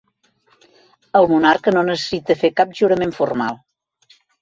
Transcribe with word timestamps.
El 1.19 1.29
monarca 1.33 1.75
no 1.77 1.85
necessita 1.91 2.39
fer 2.43 2.53
cap 2.63 2.77
jurament 2.83 3.17
formal. 3.23 3.65